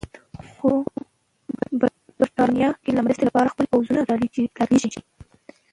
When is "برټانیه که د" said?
2.19-2.99